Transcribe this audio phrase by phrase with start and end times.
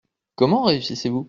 [0.35, 1.19] Comment réussissez-vous?